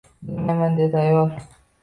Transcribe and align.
“Bilmayman,– 0.29 0.77
dedi 0.81 0.97
ayol. 1.03 1.29